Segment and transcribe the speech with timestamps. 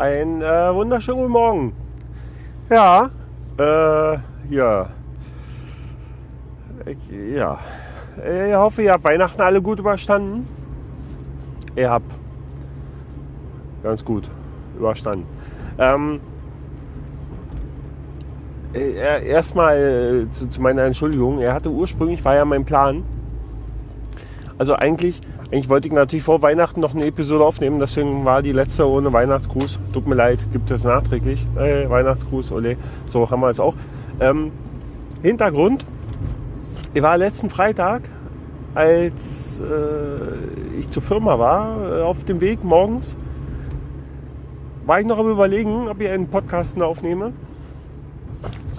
[0.00, 1.72] Ein äh, wunderschönen guten Morgen.
[2.70, 3.10] Ja,
[3.58, 4.16] äh,
[4.48, 4.88] ja.
[6.86, 7.58] Ich, ja.
[8.16, 10.48] Ich hoffe, ihr habt Weihnachten alle gut überstanden.
[11.76, 12.10] Ihr habt
[13.82, 14.30] ganz gut
[14.74, 15.26] überstanden.
[15.76, 16.20] Ähm,
[18.72, 21.40] äh, Erstmal äh, zu, zu meiner Entschuldigung.
[21.40, 23.04] Er hatte ursprünglich, war ja mein Plan.
[24.56, 28.52] Also eigentlich eigentlich wollte ich natürlich vor Weihnachten noch eine Episode aufnehmen, deswegen war die
[28.52, 29.80] letzte ohne Weihnachtsgruß.
[29.92, 31.44] Tut mir leid, gibt es nachträglich.
[31.56, 32.76] Äh, Weihnachtsgruß, ole.
[33.08, 33.74] So haben wir es auch.
[34.20, 34.52] Ähm,
[35.22, 35.84] Hintergrund,
[36.94, 38.02] ich war letzten Freitag,
[38.76, 43.16] als äh, ich zur Firma war, äh, auf dem Weg morgens,
[44.86, 47.32] war ich noch am überlegen, ob ich einen Podcast aufnehme.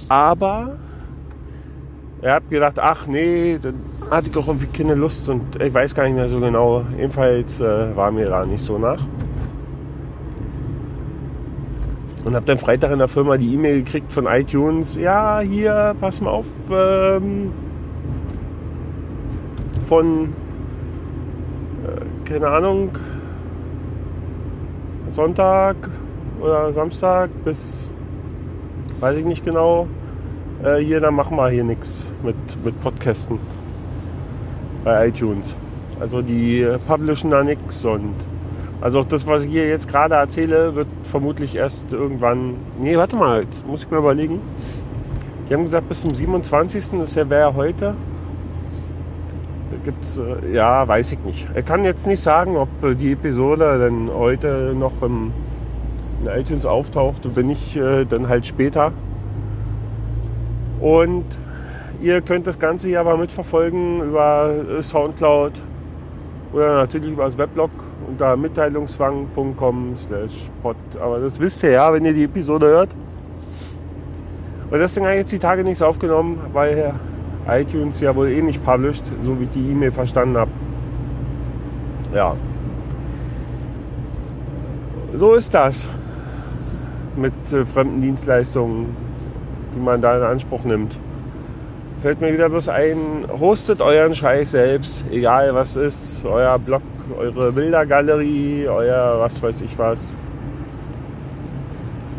[0.08, 0.78] Aber
[2.22, 3.76] er hat gedacht, ach nee, dann
[4.12, 6.84] hatte ich auch irgendwie keine Lust und ich weiß gar nicht mehr so genau.
[6.96, 9.02] Jedenfalls äh, war mir da nicht so nach.
[12.24, 14.96] Und habe dann Freitag in der Firma die E-Mail gekriegt von iTunes.
[14.96, 16.46] Ja, hier, pass mal auf.
[16.70, 17.52] Ähm,
[19.88, 20.34] von,
[21.84, 22.92] äh, keine Ahnung,
[25.10, 25.76] Sonntag
[26.40, 27.92] oder Samstag bis,
[29.00, 29.88] weiß ich nicht genau,
[30.64, 33.40] äh, hier, dann machen wir hier nichts mit, mit Podcasten
[34.84, 35.56] bei iTunes.
[36.00, 38.16] Also die publishen da nichts und
[38.82, 42.56] also das, was ich hier jetzt gerade erzähle, wird vermutlich erst irgendwann.
[42.80, 44.40] Nee, warte mal, jetzt muss ich mir überlegen.
[45.48, 47.00] Die haben gesagt, bis zum 27.
[47.00, 47.94] Das wäre ja heute.
[49.86, 51.48] Gibt's, äh, ja, weiß ich nicht.
[51.56, 55.32] Ich kann jetzt nicht sagen, ob die Episode dann heute noch im,
[56.22, 57.36] in iTunes auftaucht.
[57.36, 58.94] Wenn nicht, äh, dann halt später.
[60.82, 61.26] Und
[62.02, 64.50] ihr könnt das Ganze hier aber mitverfolgen über
[64.82, 65.54] Soundcloud
[66.54, 67.70] oder natürlich über das Weblog
[68.08, 70.76] unter mitteilungszwang.com slash pod.
[71.00, 72.90] Aber das wisst ihr ja, wenn ihr die Episode hört.
[74.72, 76.94] Und deswegen habe ich jetzt die Tage nichts aufgenommen, weil
[77.48, 80.52] iTunes ja wohl eh nicht published, so wie ich die E-Mail verstanden habe.
[82.14, 82.36] Ja.
[85.14, 85.88] So ist das
[87.16, 88.96] mit äh, fremden Dienstleistungen
[89.76, 90.98] die man da in Anspruch nimmt.
[92.02, 96.82] Fällt mir wieder bloß ein, hostet euren Scheiß selbst, egal was ist, euer Blog,
[97.18, 100.16] eure Bildergalerie, euer was weiß ich was.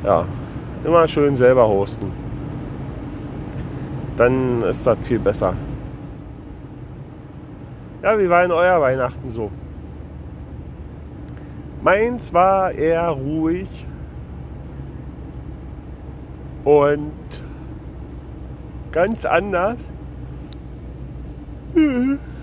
[0.05, 0.25] Ja,
[0.85, 2.12] immer schön selber hosten.
[4.17, 5.55] Dann ist das viel besser.
[8.03, 9.51] Ja, wie war denn euer Weihnachten so?
[11.83, 13.69] Meins war eher ruhig
[16.65, 17.11] und
[18.93, 19.91] ganz anders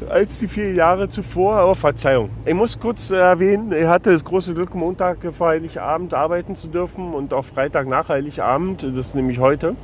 [0.09, 1.55] als die vier Jahre zuvor.
[1.55, 2.29] Aber Verzeihung.
[2.45, 7.13] Ich muss kurz erwähnen, ich hatte das große Glück, Montag vor Heiligabend arbeiten zu dürfen
[7.13, 8.83] und auch Freitag nach Heiligabend.
[8.83, 9.75] Das ist nämlich heute.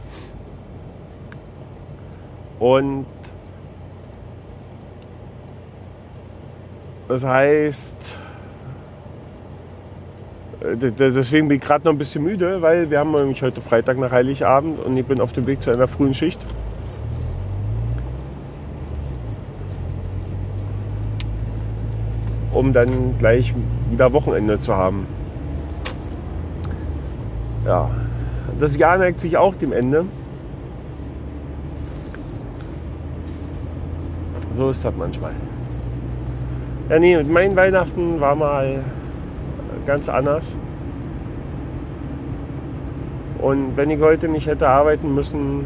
[2.60, 3.06] Und
[7.08, 7.98] das heißt,
[10.80, 14.12] deswegen bin ich gerade noch ein bisschen müde, weil wir haben nämlich heute Freitag nach
[14.12, 16.40] Heiligabend und ich bin auf dem Weg zu einer frühen Schicht.
[22.66, 23.54] Um dann gleich
[23.92, 25.06] wieder Wochenende zu haben.
[27.64, 27.92] Ja,
[28.60, 30.06] das Jahr neigt sich auch dem Ende.
[34.54, 35.34] So ist das manchmal.
[36.90, 38.84] Ja, nee, mein Weihnachten war mal
[39.86, 40.48] ganz anders.
[43.38, 45.66] Und wenn ich heute nicht hätte arbeiten müssen,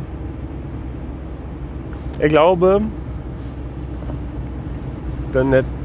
[2.19, 2.81] ich glaube,
[5.31, 5.78] dann hätte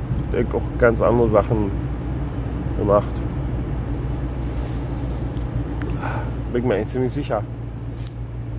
[0.55, 1.71] auch ganz andere Sachen
[2.78, 3.12] gemacht.
[6.53, 7.43] Bin mir eigentlich ziemlich sicher.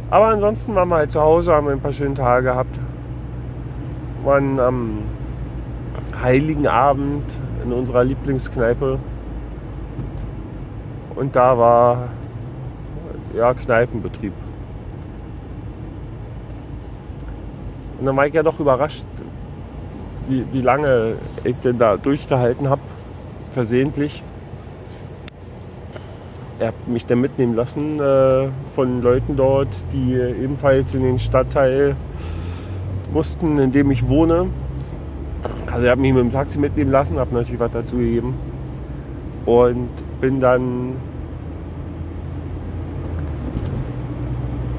[0.09, 2.79] Aber ansonsten waren wir halt zu Hause, haben wir ein paar schöne Tage gehabt.
[4.23, 4.99] Waren am
[6.21, 7.23] Heiligen Abend
[7.63, 8.99] in unserer Lieblingskneipe
[11.15, 12.09] und da war
[13.35, 14.33] ja, Kneipenbetrieb.
[17.99, 19.05] Und dann war ich ja doch überrascht,
[20.27, 21.13] wie, wie lange
[21.43, 22.81] ich denn da durchgehalten habe,
[23.51, 24.23] versehentlich.
[26.59, 31.95] Er hat mich dann mitnehmen lassen äh, von Leuten dort, die ebenfalls in den Stadtteil
[33.13, 34.47] mussten, in dem ich wohne.
[35.71, 38.35] Also er hat mich mit dem Taxi mitnehmen lassen, habe natürlich was dazu gegeben.
[39.45, 39.89] Und
[40.21, 40.93] bin dann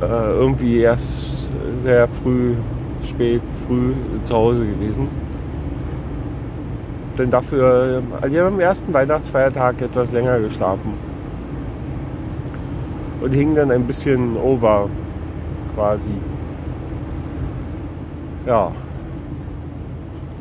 [0.01, 1.35] äh, irgendwie erst
[1.83, 2.55] sehr früh,
[3.05, 3.93] spät, früh
[4.25, 5.26] zu Hause gewesen.
[7.19, 10.95] Denn dafür, also wir haben am ersten Weihnachtsfeiertag etwas länger geschlafen.
[13.21, 14.89] und hing dann ein bisschen over
[15.75, 16.11] quasi.
[18.47, 18.71] Ja.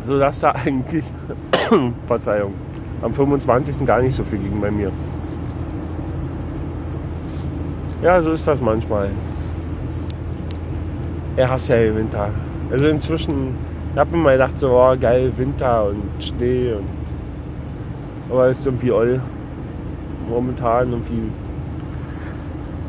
[0.05, 1.05] So dass da eigentlich,
[2.07, 2.53] Verzeihung,
[3.01, 3.85] am 25.
[3.85, 4.91] gar nicht so viel ging bei mir.
[8.03, 9.09] Ja, so ist das manchmal.
[11.37, 12.29] Er hasst ja den Winter.
[12.71, 13.55] Also inzwischen,
[13.95, 16.73] ich habe mir mal gedacht, so oh, geil, Winter und Schnee.
[16.73, 16.83] Und,
[18.29, 19.21] aber ist irgendwie all.
[20.29, 21.31] Momentan irgendwie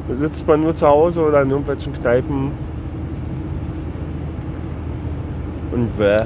[0.08, 2.50] da sitzt man nur zu Hause oder in irgendwelchen Kneipen
[5.70, 6.18] und bäh.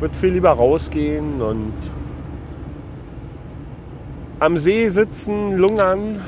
[0.00, 1.72] Würde viel lieber rausgehen und
[4.38, 6.20] am See sitzen, lungern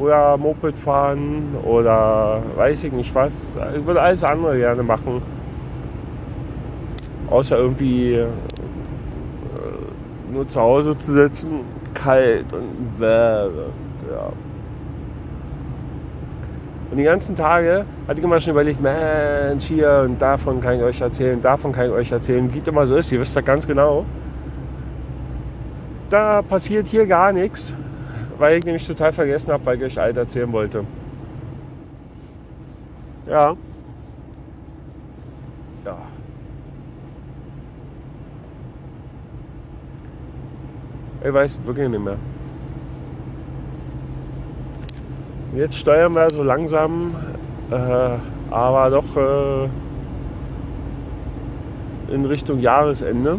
[0.00, 3.58] oder Moped fahren oder weiß ich nicht was.
[3.76, 5.20] Ich würde alles andere gerne machen.
[7.28, 8.26] Außer irgendwie äh,
[10.32, 11.60] nur zu Hause zu sitzen,
[11.92, 13.04] kalt und bäh.
[13.04, 14.32] Ja.
[16.90, 20.82] Und die ganzen Tage hatte ich immer schon überlegt, Mensch, hier und davon kann ich
[20.82, 23.12] euch erzählen, davon kann ich euch erzählen, wie es immer so ist.
[23.12, 24.06] Ihr wisst das ganz genau.
[26.08, 27.74] Da passiert hier gar nichts,
[28.40, 30.82] weil ich nämlich total vergessen habe, weil ich euch alt erzählen wollte.
[33.26, 33.54] Ja.
[35.84, 35.98] Ja.
[41.22, 42.16] Ich weiß wirklich nicht mehr.
[45.54, 47.14] Jetzt steuern wir so langsam,
[47.70, 48.16] äh,
[48.50, 49.68] aber doch äh,
[52.14, 53.38] in Richtung Jahresende.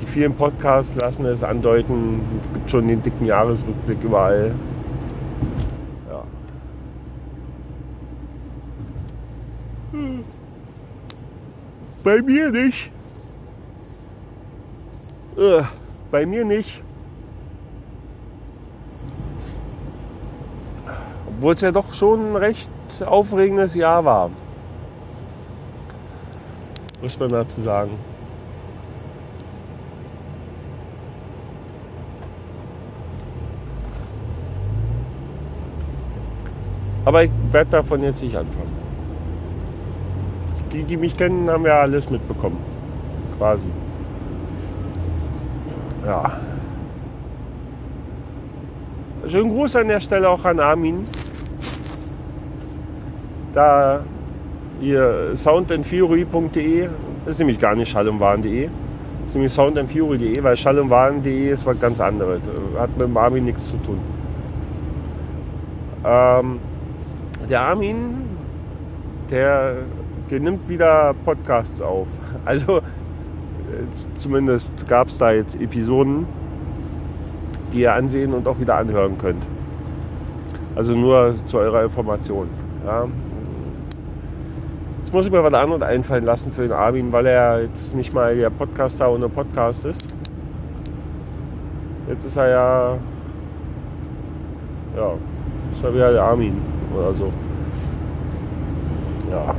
[0.00, 4.52] Die vielen Podcasts lassen es andeuten, es gibt schon den dicken Jahresrückblick überall.
[6.10, 6.24] Ja.
[12.02, 12.90] Bei mir nicht.
[15.36, 15.62] Äh,
[16.10, 16.82] bei mir nicht.
[21.28, 22.72] Obwohl es ja doch schon ein recht
[23.06, 24.30] aufregendes Jahr war.
[27.00, 27.92] Muss man dazu sagen.
[37.08, 38.70] Aber ich werde davon jetzt nicht anfangen.
[40.70, 42.58] Die, die mich kennen, haben ja alles mitbekommen.
[43.38, 43.64] Quasi.
[46.04, 46.38] Ja.
[49.26, 51.06] Schönen Gruß an der Stelle auch an Armin.
[53.54, 54.00] Da
[54.82, 56.90] ihr soundandfury.de
[57.24, 58.68] ist nämlich gar nicht schallumwahn.de.
[59.24, 62.42] ist nämlich soundandfury.de, weil schallumwahn.de ist was ganz anderes.
[62.78, 63.98] Hat mit dem Armin nichts zu tun.
[66.04, 66.58] Ähm,
[67.48, 68.26] der Armin,
[69.30, 69.76] der,
[70.30, 72.08] der nimmt wieder Podcasts auf.
[72.44, 72.80] Also
[74.14, 76.24] zumindest gab es da jetzt Episoden,
[77.72, 79.46] die ihr ansehen und auch wieder anhören könnt.
[80.74, 82.48] Also nur zu eurer Information.
[82.86, 83.06] Ja.
[85.00, 88.14] Jetzt muss ich mir was anderes einfallen lassen für den Armin, weil er jetzt nicht
[88.14, 90.16] mal der Podcaster ohne Podcast ist.
[92.08, 92.98] Jetzt ist er ja,
[94.96, 95.12] ja,
[95.74, 97.32] ist er wieder der Armin oder so.
[99.30, 99.54] Ja.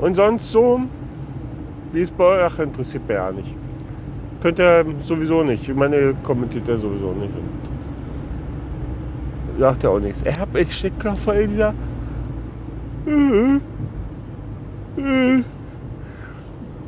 [0.00, 0.80] Und sonst so,
[1.92, 3.54] wie es bei euch interessiert mich ja nicht.
[4.42, 5.66] Könnt ihr sowieso nicht.
[5.66, 7.32] Ich meine, kommentiert er sowieso nicht.
[7.34, 7.48] Und
[9.58, 10.22] sagt ja auch nichts.
[10.22, 11.72] Er hat echt Stecker vor dieser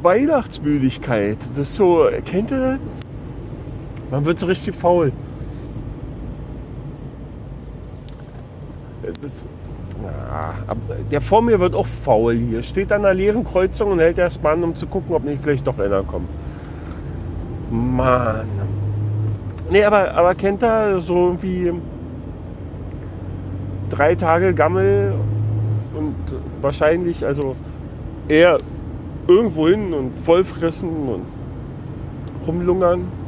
[0.02, 1.38] Weihnachtsmüdigkeit.
[1.48, 3.05] Das ist so, kennt ihr das?
[4.10, 5.12] Man wird so richtig faul.
[9.22, 9.46] Das,
[10.02, 10.54] ja,
[11.10, 12.62] der vor mir wird auch faul hier.
[12.62, 15.42] Steht an einer leeren Kreuzung und hält erst mal an, um zu gucken, ob nicht
[15.42, 16.28] vielleicht doch einer kommt.
[17.70, 18.46] Mann.
[19.70, 21.72] Nee, aber, aber kennt er so irgendwie
[23.90, 25.14] drei Tage Gammel
[25.96, 26.14] und
[26.60, 27.56] wahrscheinlich, also
[28.28, 28.58] eher
[29.26, 31.22] irgendwo hin und vollfressen und
[32.46, 33.25] rumlungern.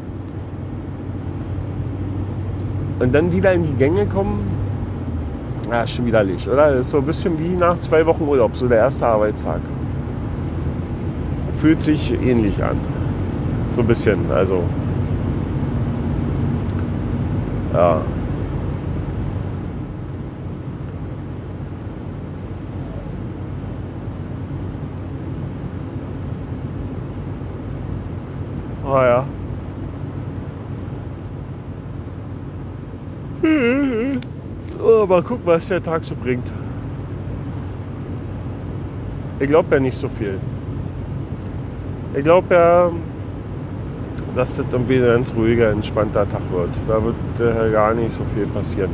[2.99, 4.41] Und dann wieder in die Gänge kommen
[5.71, 6.71] ja, schon widerlich, oder?
[6.71, 9.61] Das ist so ein bisschen wie nach zwei Wochen Urlaub, so der erste Arbeitstag.
[11.61, 12.77] Fühlt sich ähnlich an.
[13.71, 14.63] So ein bisschen, also.
[17.75, 18.01] Ja.
[28.85, 29.38] Ah ja.
[35.07, 36.47] Mal gucken, was der Tag so bringt.
[39.41, 40.39] Ich glaube ja nicht so viel.
[42.15, 42.91] Ich glaube ja,
[44.35, 46.71] dass das irgendwie ein ganz ruhiger, entspannter Tag wird.
[46.89, 48.91] Da wird äh, gar nicht so viel passieren.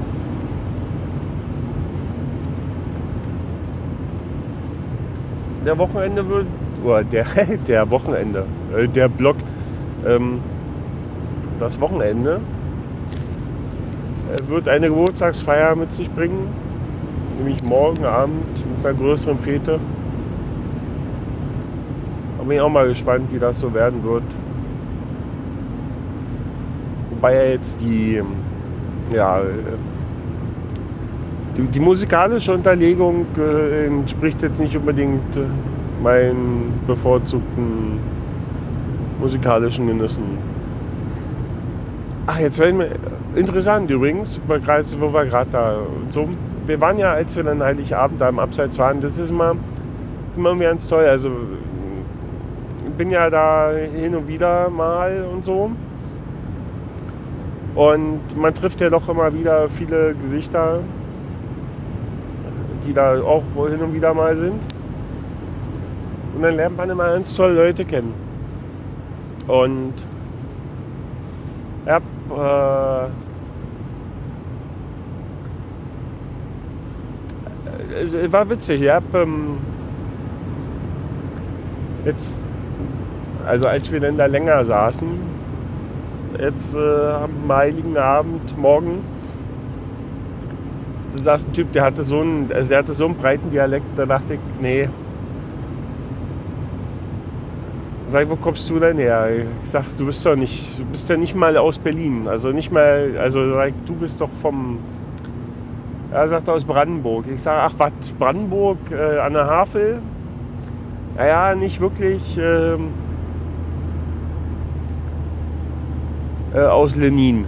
[5.64, 6.46] Der Wochenende wird,
[6.84, 7.25] oder der,
[7.68, 8.44] der Wochenende,
[8.76, 9.37] äh, der Block,
[10.06, 10.40] ähm,
[11.58, 12.40] das Wochenende
[14.34, 16.48] äh, wird eine Geburtstagsfeier mit sich bringen,
[17.38, 18.44] nämlich morgen Abend
[18.76, 19.78] mit einer größeren Fete.
[22.38, 24.24] Da bin ich auch mal gespannt, wie das so werden wird.
[27.10, 28.22] Wobei ja jetzt die,
[29.14, 29.40] ja,
[31.56, 35.38] die, die musikalische Unterlegung äh, entspricht jetzt nicht unbedingt
[36.02, 37.98] meinen bevorzugten
[39.20, 40.22] musikalischen Genüssen.
[42.26, 42.90] Ach, jetzt werden wir
[43.36, 44.54] interessant übrigens, wo
[45.12, 45.78] wir gerade da
[46.10, 46.28] so.
[46.66, 50.30] Wir waren ja, als wir dann Heiligabend da im Abseits waren, das ist immer, das
[50.32, 51.04] ist immer ganz toll.
[51.04, 51.30] Also
[52.86, 55.70] ich bin ja da hin und wieder mal und so.
[57.74, 60.80] Und man trifft ja doch immer wieder viele Gesichter,
[62.86, 64.60] die da auch hin und wieder mal sind.
[66.34, 68.14] Und dann lernt man immer ganz tolle Leute kennen.
[69.46, 69.94] Und
[71.86, 73.08] ja, äh,
[78.30, 78.82] war witzig.
[78.82, 79.58] Ich habe ähm,
[82.04, 82.38] jetzt,
[83.46, 85.08] also als wir dann da länger saßen,
[86.38, 89.04] jetzt äh, am Heiligen Abend morgen,
[91.22, 94.04] saß ein Typ, der hatte so einen, also der hatte so einen breiten Dialekt, da
[94.04, 94.88] dachte ich, nee,
[98.14, 99.28] sag, wo kommst du denn her?
[99.62, 102.28] Ich sag, du bist doch nicht, du bist ja nicht mal aus Berlin.
[102.28, 104.78] Also nicht mal, also sag, du bist doch vom,
[106.14, 107.25] er sagt aus Brandenburg.
[107.35, 110.00] Ich sage, ach was, Brandenburg äh, an der Havel?
[111.16, 112.38] Naja, nicht wirklich.
[112.38, 112.90] Ähm,
[116.54, 117.47] äh, aus Lenin.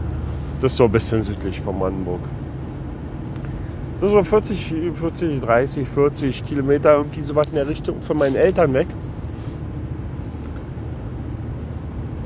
[0.60, 2.20] Das ist so ein bisschen südlich von Brandenburg.
[4.00, 8.34] Das ist so 40, 40, 30, 40 Kilometer irgendwie sowas in der Richtung von meinen
[8.34, 8.88] Eltern weg.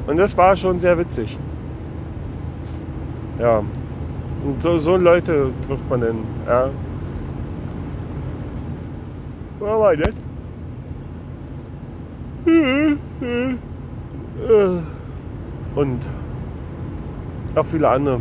[0.07, 1.37] Und das war schon sehr witzig.
[3.39, 3.63] Ja.
[4.43, 6.19] Und so, so Leute trifft man dann.
[6.47, 6.71] Ja.
[9.59, 10.15] Wo war das?
[15.75, 16.01] Und
[17.55, 18.21] auch viele andere.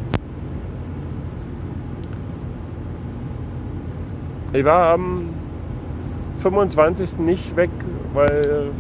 [4.52, 5.30] Ich war am
[6.40, 7.20] 25.
[7.20, 7.70] nicht weg,
[8.14, 8.72] weil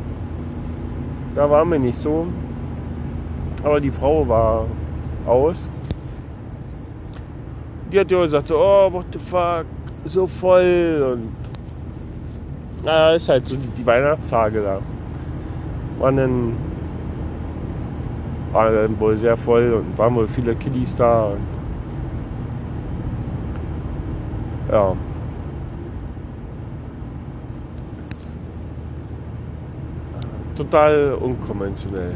[1.35, 2.27] da waren wir nicht so.
[3.63, 4.65] Aber die Frau war
[5.25, 5.69] aus.
[7.91, 9.65] Die hat ja gesagt, so, oh, what the fuck,
[10.05, 11.13] so voll.
[11.13, 14.79] Und naja, ist halt so die Weihnachtstage da.
[15.99, 16.57] Waren dann,
[18.51, 21.31] waren dann wohl sehr voll und waren wohl viele Kiddies da.
[24.71, 24.95] Ja.
[30.55, 32.15] Total unkonventionell.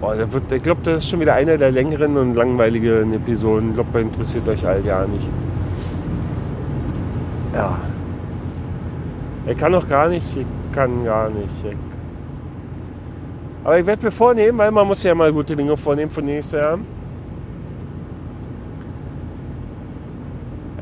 [0.00, 3.70] Oh, wird, ich glaube, das ist schon wieder eine der längeren und langweiligen Episoden.
[3.70, 5.28] Ich glaube, das interessiert euch all ja nicht.
[7.52, 7.78] Ja.
[9.46, 11.48] Ich kann noch gar nicht, ich kann gar nicht.
[11.64, 11.76] Ich
[13.64, 16.62] aber ich werde mir vornehmen, weil man muss ja mal gute Dinge vornehmen für nächstes
[16.62, 16.78] Jahr.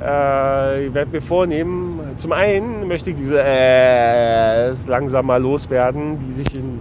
[0.01, 6.31] Äh, ich werde mir vornehmen, zum einen möchte ich diese äh, langsam mal loswerden, die
[6.31, 6.79] sich in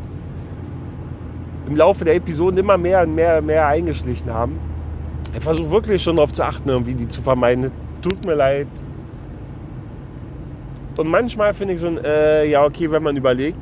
[1.67, 4.59] im Laufe der Episoden immer mehr und mehr, mehr eingeschlichen haben.
[5.35, 7.71] Ich versuche wirklich schon darauf zu achten, irgendwie die zu vermeiden.
[8.01, 8.67] Tut mir leid.
[10.97, 13.59] Und manchmal finde ich so ein, äh, ja, okay, wenn man überlegt.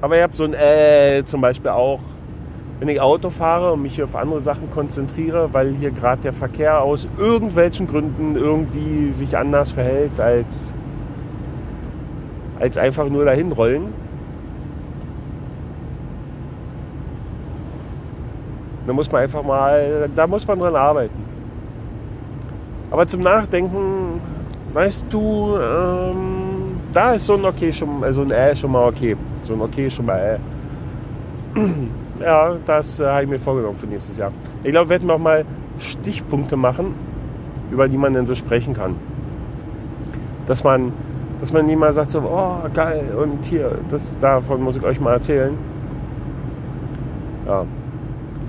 [0.00, 2.00] Aber ihr habt so ein, äh, zum Beispiel auch,
[2.78, 6.32] wenn ich Auto fahre und mich hier auf andere Sachen konzentriere, weil hier gerade der
[6.32, 10.72] Verkehr aus irgendwelchen Gründen irgendwie sich anders verhält als,
[12.60, 14.05] als einfach nur dahin rollen
[18.86, 21.24] Da muss man einfach mal, da muss man dran arbeiten.
[22.90, 24.20] Aber zum Nachdenken,
[24.72, 29.16] weißt du, ähm, da ist so ein Okay schon, also ein Äh schon mal okay.
[29.42, 30.38] So ein Okay schon mal
[31.56, 31.60] Äh.
[32.18, 34.32] Ja, das äh, habe ich mir vorgenommen für nächstes Jahr.
[34.64, 35.44] Ich glaube, wir werden auch mal
[35.78, 36.94] Stichpunkte machen,
[37.70, 38.96] über die man dann so sprechen kann.
[40.46, 40.94] Dass man,
[41.40, 44.98] dass man nie mal sagt so, oh geil, und hier, das davon muss ich euch
[44.98, 45.58] mal erzählen.
[47.46, 47.66] Ja,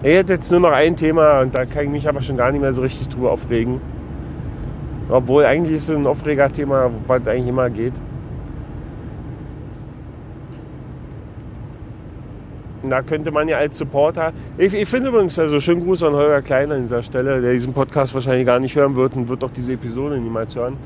[0.04, 2.52] Ich hätte jetzt nur noch ein Thema und da kann ich mich aber schon gar
[2.52, 3.82] nicht mehr so richtig drüber aufregen.
[5.10, 7.94] Obwohl eigentlich ist es ein Aufregerthema, was eigentlich immer geht.
[12.84, 14.34] Und da könnte man ja als Supporter.
[14.58, 17.74] Ich, ich finde übrigens, also schönen Gruß an Holger Klein an dieser Stelle, der diesen
[17.74, 20.78] Podcast wahrscheinlich gar nicht hören wird und wird auch diese Episode niemals hören.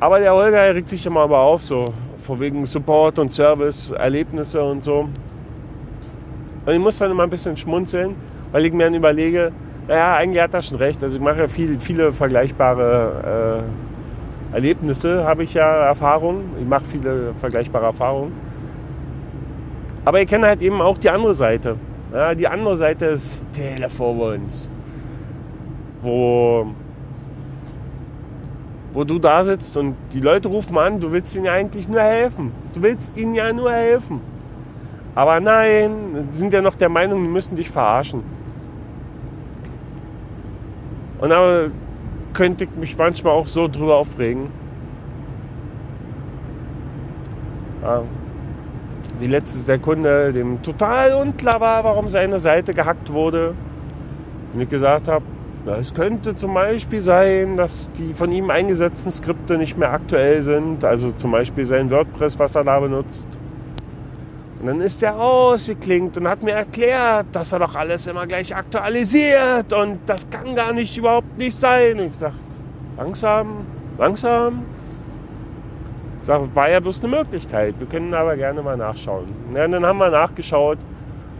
[0.00, 1.84] Aber der Holger regt sich immer aber auf, so
[2.24, 5.08] vor wegen Support und Service, Erlebnisse und so.
[6.66, 8.14] Und ich muss dann immer ein bisschen schmunzeln,
[8.52, 9.52] weil ich mir dann überlege,
[9.88, 11.02] naja, eigentlich hat er schon recht.
[11.02, 13.64] Also ich mache ja viel, viele vergleichbare
[14.52, 16.50] äh, Erlebnisse, habe ich ja Erfahrungen.
[16.60, 18.32] Ich mache viele vergleichbare Erfahrungen.
[20.04, 21.76] Aber ich kenne halt eben auch die andere Seite.
[22.12, 24.68] Ja, die andere Seite ist Telefons.
[26.02, 26.66] Wo,
[28.92, 32.00] wo du da sitzt und die Leute rufen an, du willst ihnen ja eigentlich nur
[32.00, 32.52] helfen.
[32.74, 34.20] Du willst ihnen ja nur helfen.
[35.20, 38.22] Aber nein, sind ja noch der Meinung, die müssen dich verarschen.
[41.20, 41.64] Und da
[42.32, 44.46] könnte ich mich manchmal auch so drüber aufregen.
[47.82, 48.00] Ja.
[49.18, 53.52] Wie letztes der Kunde, dem total unklar war, warum seine Seite gehackt wurde.
[54.54, 55.26] Und ich gesagt habe,
[55.78, 60.82] es könnte zum Beispiel sein, dass die von ihm eingesetzten Skripte nicht mehr aktuell sind.
[60.82, 63.28] Also zum Beispiel sein WordPress, was er da benutzt.
[64.60, 68.54] Und dann ist er rausgeklingt und hat mir erklärt, dass er doch alles immer gleich
[68.54, 71.98] aktualisiert und das kann gar nicht überhaupt nicht sein.
[71.98, 72.34] Und ich sage,
[72.98, 74.62] langsam, langsam.
[76.20, 77.74] Ich sage, war ja bloß eine Möglichkeit.
[77.78, 79.24] Wir können aber gerne mal nachschauen.
[79.54, 80.76] Ja, und dann haben wir nachgeschaut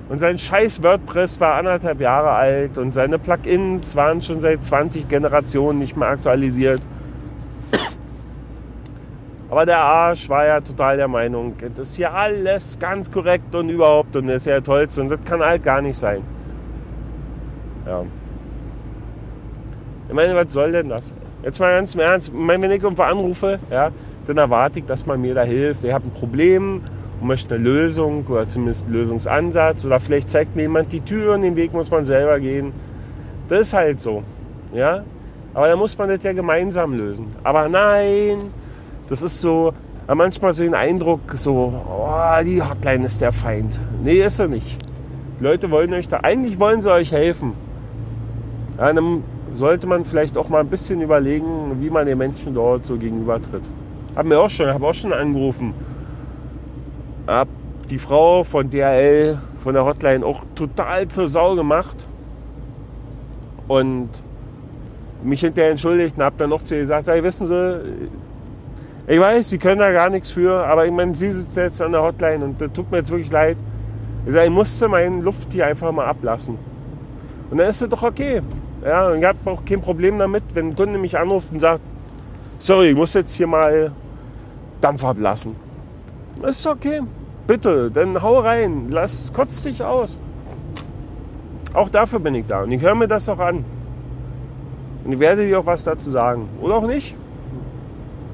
[0.09, 5.09] und sein scheiß WordPress war anderthalb Jahre alt und seine Plugins waren schon seit 20
[5.09, 6.81] Generationen nicht mehr aktualisiert.
[9.51, 13.69] Aber der Arsch war ja total der Meinung, das ist hier alles ganz korrekt und
[13.69, 16.23] überhaupt und das ist ja tollste und das kann halt gar nicht sein.
[17.85, 18.03] Ja.
[20.09, 21.13] Ich meine, was soll denn das?
[21.43, 23.91] Jetzt mal ganz im Ernst, ich meine, wenn ich irgendwo anrufe, ja,
[24.29, 25.83] dann erwarte ich, dass man mir da hilft.
[25.83, 26.83] Ich habe ein Problem
[27.21, 31.35] und möchte eine Lösung oder zumindest einen Lösungsansatz oder vielleicht zeigt mir jemand die Tür
[31.35, 32.73] und den Weg muss man selber gehen.
[33.49, 34.23] Das ist halt so.
[34.73, 35.03] Ja?
[35.55, 37.27] Aber da muss man das ja gemeinsam lösen.
[37.43, 38.37] Aber nein,
[39.11, 39.75] das ist so,
[40.07, 43.79] manchmal so den Eindruck, so, oh, die Hotline ist der Feind.
[44.03, 44.79] Nee, ist er nicht.
[45.39, 47.53] Die Leute wollen euch da, eigentlich wollen sie euch helfen.
[48.79, 52.87] Ja, dann sollte man vielleicht auch mal ein bisschen überlegen, wie man den Menschen dort
[52.87, 53.63] so gegenübertritt.
[54.15, 55.75] Hab mir auch schon, habe auch schon angerufen.
[57.27, 57.49] Hab
[57.91, 62.07] die Frau von DHL, von der Hotline, auch total zur Sau gemacht.
[63.67, 64.09] Und
[65.23, 67.81] mich hinterher entschuldigt und hab dann noch zu ihr gesagt, sag, wissen Sie,
[69.07, 71.93] ich weiß, Sie können da gar nichts für, aber ich meine, Sie sitzen jetzt an
[71.93, 73.57] der Hotline und das tut mir jetzt wirklich leid.
[74.27, 76.59] Ich, sage, ich musste meine Luft hier einfach mal ablassen.
[77.51, 78.43] Und dann ist es doch okay.
[78.85, 81.81] Ja, ich habe auch kein Problem damit, wenn ein Kunde mich anruft und sagt,
[82.59, 83.93] sorry, ich muss jetzt hier mal
[84.81, 85.57] Dampf ablassen.
[86.41, 87.01] Das ist okay.
[87.47, 90.19] Bitte, dann hau rein, lass, kotz dich aus.
[91.75, 92.63] Auch dafür bin ich da.
[92.63, 93.65] Und ich höre mir das auch an.
[95.05, 96.49] Und ich werde dir auch was dazu sagen.
[96.61, 97.17] Oder auch nicht.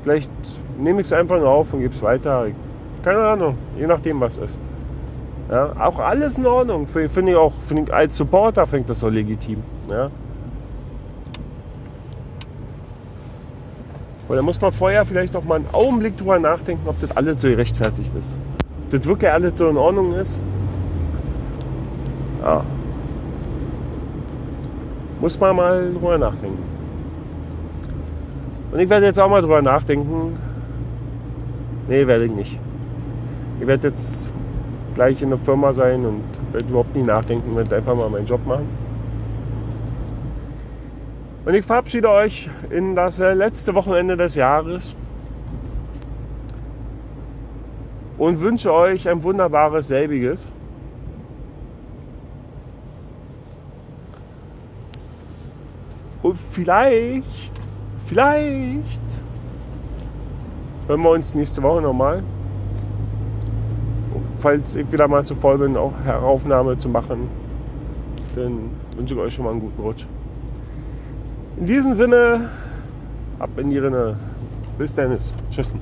[0.07, 0.31] Vielleicht
[0.79, 2.47] nehme ich es einfach nur auf und gebe es weiter.
[3.03, 4.61] Keine Ahnung, je nachdem, was ist.
[5.51, 6.87] Ja, auch alles in Ordnung.
[6.87, 9.65] Finde ich auch, find ich, als Supporter finde ich das so legitim.
[9.91, 10.09] Ja.
[14.29, 17.43] Und da muss man vorher vielleicht noch mal einen Augenblick drüber nachdenken, ob das alles
[17.43, 18.37] so gerechtfertigt ist.
[18.85, 20.41] Ob das wirklich alles so in Ordnung ist.
[22.45, 22.63] Ja.
[25.21, 26.76] Muss man mal drüber nachdenken.
[28.77, 30.37] Und ich werde jetzt auch mal drüber nachdenken,
[31.89, 32.59] Nee, werde ich nicht.
[33.59, 34.35] Ich werde jetzt
[34.95, 38.45] gleich in der Firma sein und werde überhaupt nicht nachdenken, werde einfach mal meinen Job
[38.47, 38.69] machen.
[41.47, 44.95] Und ich verabschiede euch in das äh, letzte Wochenende des Jahres
[48.19, 50.53] und wünsche euch ein wunderbares selbiges.
[56.23, 57.57] Und vielleicht,
[58.07, 59.01] vielleicht
[60.87, 62.23] hören wir uns nächste Woche nochmal.
[64.37, 67.29] Falls ich wieder mal zur Voll bin, auch Aufnahme zu machen,
[68.35, 70.07] dann wünsche ich euch schon mal einen guten Rutsch.
[71.59, 72.51] In diesem Sinne,
[73.39, 74.17] ab in die Rinne.
[74.79, 75.17] Bis dann.
[75.51, 75.73] Tschüss.